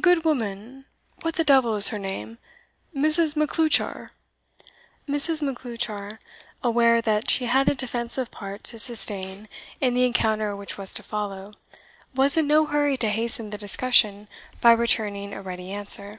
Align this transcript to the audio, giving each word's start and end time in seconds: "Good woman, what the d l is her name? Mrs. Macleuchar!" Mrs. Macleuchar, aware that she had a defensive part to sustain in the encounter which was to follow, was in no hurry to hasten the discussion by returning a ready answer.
"Good 0.00 0.24
woman, 0.24 0.86
what 1.22 1.36
the 1.36 1.44
d 1.44 1.52
l 1.52 1.72
is 1.76 1.90
her 1.90 2.00
name? 2.00 2.38
Mrs. 2.92 3.36
Macleuchar!" 3.36 4.10
Mrs. 5.08 5.40
Macleuchar, 5.40 6.18
aware 6.64 7.00
that 7.00 7.30
she 7.30 7.44
had 7.46 7.68
a 7.68 7.76
defensive 7.76 8.32
part 8.32 8.64
to 8.64 8.78
sustain 8.80 9.48
in 9.80 9.94
the 9.94 10.04
encounter 10.04 10.56
which 10.56 10.78
was 10.78 10.92
to 10.94 11.04
follow, 11.04 11.52
was 12.16 12.36
in 12.36 12.48
no 12.48 12.66
hurry 12.66 12.96
to 12.96 13.08
hasten 13.08 13.50
the 13.50 13.56
discussion 13.56 14.26
by 14.60 14.72
returning 14.72 15.32
a 15.32 15.40
ready 15.40 15.70
answer. 15.70 16.18